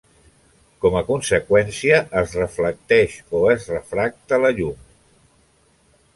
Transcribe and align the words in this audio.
Com 0.85 0.95
a 1.01 1.03
conseqüència, 1.09 1.99
es 2.21 2.33
reflecteix 2.39 3.19
o 3.41 3.43
es 3.57 3.69
refracta 3.75 4.43
la 4.47 4.53
llum. 4.63 4.83